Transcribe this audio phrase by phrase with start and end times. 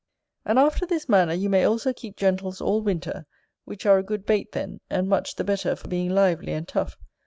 [0.45, 3.27] And after this manner you may also keep gentles all winter;
[3.65, 6.97] which are a good bait then, and much the better for being lively and tough.